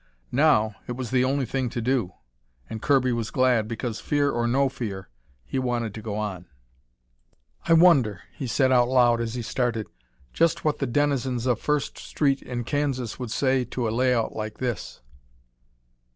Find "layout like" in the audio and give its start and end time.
13.91-14.57